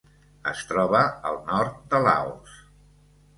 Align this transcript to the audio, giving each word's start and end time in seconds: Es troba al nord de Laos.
Es 0.51 0.61
troba 0.69 1.01
al 1.31 1.37
nord 1.51 1.77
de 1.93 2.01
Laos. 2.09 2.57